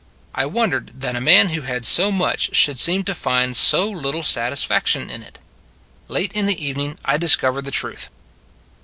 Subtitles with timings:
[0.33, 4.23] I wondered that a man who had so much should seem to find so little
[4.23, 5.37] satisfaction in it.
[6.07, 8.09] Late in the evening I discovered the truth.